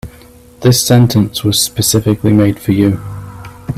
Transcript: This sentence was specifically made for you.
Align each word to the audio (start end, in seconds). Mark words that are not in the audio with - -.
This 0.61 0.83
sentence 0.83 1.43
was 1.43 1.59
specifically 1.59 2.33
made 2.33 2.57
for 2.59 2.71
you. 2.71 2.99